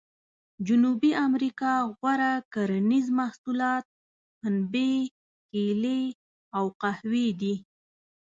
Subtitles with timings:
[0.67, 3.85] جنوبي امریکا غوره کرنیز محصولات
[4.39, 4.91] پنبې،
[5.49, 6.01] کېلې
[6.57, 7.55] او قهوې دي.